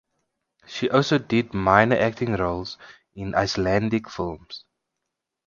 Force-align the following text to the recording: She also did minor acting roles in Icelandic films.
She 0.65 0.89
also 0.89 1.19
did 1.19 1.53
minor 1.53 1.95
acting 1.95 2.33
roles 2.33 2.79
in 3.13 3.35
Icelandic 3.35 4.09
films. 4.09 4.65